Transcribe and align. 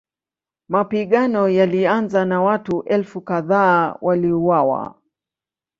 Mapigano 0.69 1.49
yalianza 1.49 2.25
na 2.25 2.41
watu 2.41 2.83
elfu 2.83 3.21
kadhaa 3.21 3.97
waliuawa. 4.01 4.95